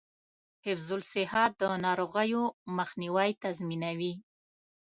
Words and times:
حفظ 0.65 0.87
الصحه 0.99 1.43
د 1.59 1.61
ناروغیو 1.85 2.43
مخنیوی 2.77 3.29
تضمینوي. 3.43 4.13